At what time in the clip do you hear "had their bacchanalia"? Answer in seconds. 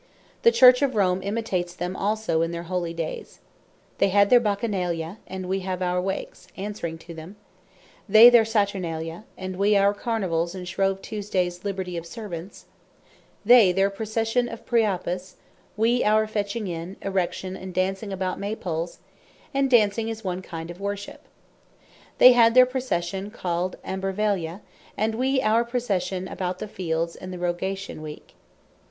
4.09-5.19